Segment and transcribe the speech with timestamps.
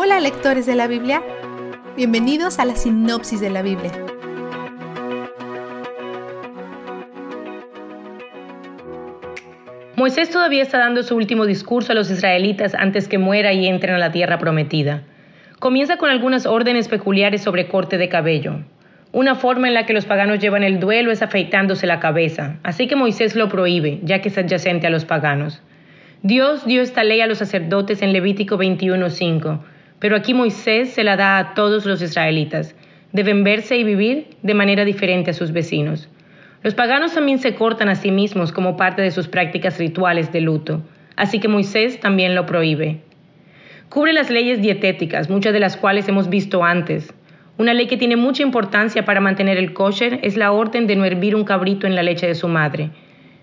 [0.00, 1.24] Hola lectores de la Biblia,
[1.96, 3.90] bienvenidos a la sinopsis de la Biblia.
[9.96, 13.96] Moisés todavía está dando su último discurso a los israelitas antes que muera y entren
[13.96, 15.02] a la tierra prometida.
[15.58, 18.60] Comienza con algunas órdenes peculiares sobre corte de cabello.
[19.10, 22.86] Una forma en la que los paganos llevan el duelo es afeitándose la cabeza, así
[22.86, 25.60] que Moisés lo prohíbe, ya que es adyacente a los paganos.
[26.22, 29.58] Dios dio esta ley a los sacerdotes en Levítico 21:5,
[30.00, 32.74] pero aquí Moisés se la da a todos los israelitas.
[33.12, 36.08] Deben verse y vivir de manera diferente a sus vecinos.
[36.62, 40.40] Los paganos también se cortan a sí mismos como parte de sus prácticas rituales de
[40.40, 40.82] luto,
[41.16, 43.00] así que Moisés también lo prohíbe.
[43.88, 47.12] Cubre las leyes dietéticas, muchas de las cuales hemos visto antes.
[47.56, 51.04] Una ley que tiene mucha importancia para mantener el kosher es la orden de no
[51.04, 52.90] hervir un cabrito en la leche de su madre.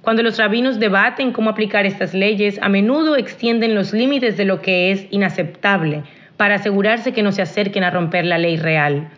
[0.00, 4.62] Cuando los rabinos debaten cómo aplicar estas leyes, a menudo extienden los límites de lo
[4.62, 6.04] que es inaceptable
[6.38, 9.10] para asegurarse que no se acerquen a romper la ley real.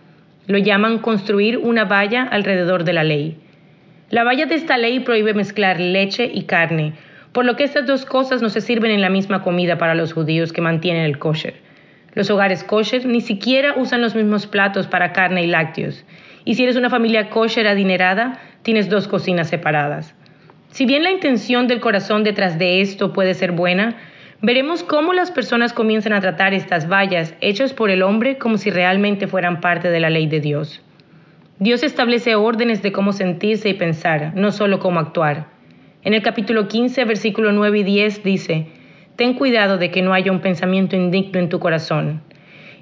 [0.48, 3.38] Lo llaman construir una valla alrededor de la ley.
[4.08, 6.94] La valla de esta ley prohíbe mezclar leche y carne,
[7.32, 10.12] por lo que estas dos cosas no se sirven en la misma comida para los
[10.14, 11.54] judíos que mantienen el kosher.
[12.14, 16.04] Los hogares kosher ni siquiera usan los mismos platos para carne y lácteos,
[16.44, 20.14] y si eres una familia kosher adinerada, tienes dos cocinas separadas.
[20.70, 23.96] Si bien la intención del corazón detrás de esto puede ser buena,
[24.42, 28.70] veremos cómo las personas comienzan a tratar estas vallas hechas por el hombre como si
[28.70, 30.82] realmente fueran parte de la ley de Dios.
[31.58, 35.48] Dios establece órdenes de cómo sentirse y pensar, no solo cómo actuar.
[36.02, 38.68] En el capítulo 15, versículo 9 y 10 dice,
[39.16, 42.22] Ten cuidado de que no haya un pensamiento indigno en tu corazón,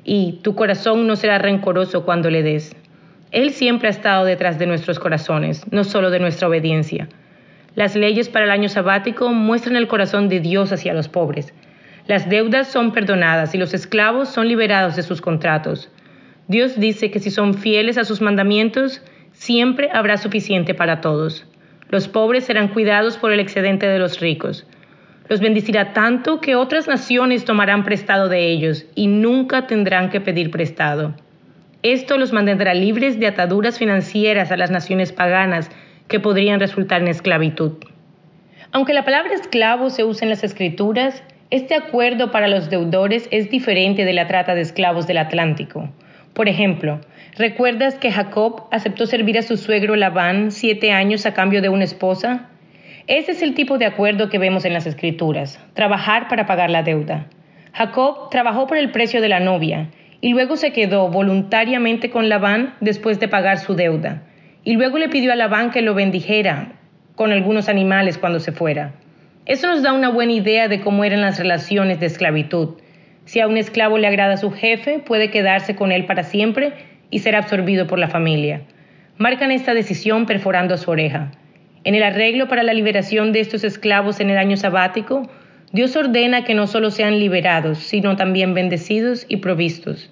[0.05, 2.77] y tu corazón no será rencoroso cuando le des.
[3.33, 7.09] Él siempre ha estado detrás de nuestros corazones, no solo de nuestra obediencia.
[7.75, 11.53] Las leyes para el año sabático muestran el corazón de Dios hacia los pobres.
[12.07, 15.91] Las deudas son perdonadas y los esclavos son liberados de sus contratos.
[16.49, 19.03] Dios dice que si son fieles a sus mandamientos,
[19.33, 21.47] siempre habrá suficiente para todos.
[21.91, 24.67] Los pobres serán cuidados por el excedente de los ricos.
[25.29, 30.51] Los bendecirá tanto que otras naciones tomarán prestado de ellos y nunca tendrán que pedir
[30.51, 31.15] prestado.
[31.83, 35.71] Esto los mantendrá libres de ataduras financieras a las naciones paganas
[36.09, 37.73] que podrían resultar en esclavitud.
[38.73, 43.51] Aunque la palabra esclavo se usa en las escrituras, este acuerdo para los deudores es
[43.51, 45.89] diferente de la trata de esclavos del Atlántico.
[46.35, 47.01] Por ejemplo,
[47.37, 51.85] ¿recuerdas que Jacob aceptó servir a su suegro Labán siete años a cambio de una
[51.85, 52.51] esposa?
[53.07, 56.83] Ese es el tipo de acuerdo que vemos en las escrituras, trabajar para pagar la
[56.83, 57.27] deuda.
[57.73, 59.89] Jacob trabajó por el precio de la novia
[60.21, 64.23] y luego se quedó voluntariamente con Labán después de pagar su deuda.
[64.69, 66.73] Y luego le pidió a Labán que lo bendijera
[67.15, 68.93] con algunos animales cuando se fuera.
[69.47, 72.77] Eso nos da una buena idea de cómo eran las relaciones de esclavitud
[73.29, 76.73] si a un esclavo le agrada su jefe, puede quedarse con él para siempre
[77.11, 78.63] y ser absorbido por la familia.
[79.19, 81.31] Marcan esta decisión perforando su oreja.
[81.85, 85.29] En el arreglo para la liberación de estos esclavos en el año sabático,
[85.73, 90.11] Dios ordena que no solo sean liberados, sino también bendecidos y provistos.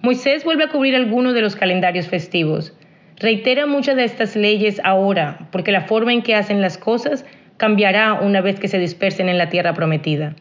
[0.00, 2.78] Moisés vuelve a cubrir algunos de los calendarios festivos.
[3.18, 7.24] Reitera muchas de estas leyes ahora, porque la forma en que hacen las cosas
[7.56, 10.36] cambiará una vez que se dispersen en la tierra prometida.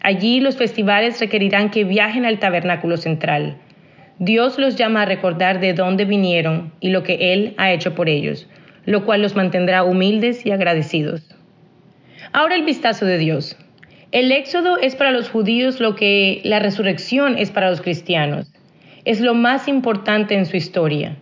[0.00, 3.58] Allí los festivales requerirán que viajen al tabernáculo central.
[4.18, 8.08] Dios los llama a recordar de dónde vinieron y lo que Él ha hecho por
[8.08, 8.48] ellos,
[8.86, 11.22] lo cual los mantendrá humildes y agradecidos.
[12.32, 13.58] Ahora el vistazo de Dios.
[14.12, 18.50] El éxodo es para los judíos lo que la resurrección es para los cristianos.
[19.04, 21.16] Es lo más importante en su historia.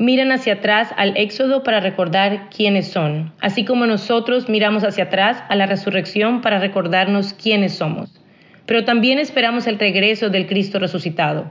[0.00, 5.44] Miran hacia atrás al éxodo para recordar quiénes son, así como nosotros miramos hacia atrás
[5.48, 8.20] a la resurrección para recordarnos quiénes somos
[8.70, 11.50] pero también esperamos el regreso del Cristo resucitado.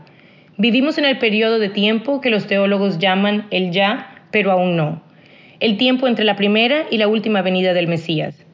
[0.55, 5.03] Vivimos en el periodo de tiempo que los teólogos llaman el ya, pero aún no,
[5.59, 8.45] el tiempo entre la primera y la última venida del Mesías.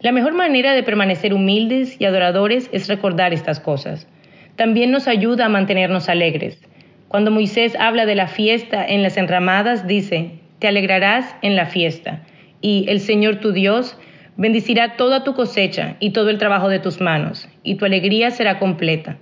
[0.00, 4.08] La mejor manera de permanecer humildes y adoradores es recordar estas cosas.
[4.56, 6.58] También nos ayuda a mantenernos alegres.
[7.08, 12.22] Cuando Moisés habla de la fiesta en las enramadas, dice, te alegrarás en la fiesta,
[12.60, 13.96] y el Señor tu Dios
[14.38, 18.60] Bendicirá toda tu cosecha y todo el trabajo de tus manos, y tu alegría será
[18.60, 19.16] completa.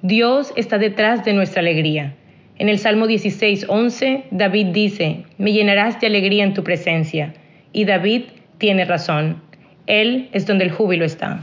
[0.00, 2.14] Dios está detrás de nuestra alegría.
[2.56, 7.34] En el Salmo 16, 11, David dice, me llenarás de alegría en tu presencia.
[7.74, 8.22] Y David
[8.56, 9.42] tiene razón.
[9.86, 11.42] Él es donde el júbilo está.